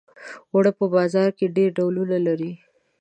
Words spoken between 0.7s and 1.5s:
په بازار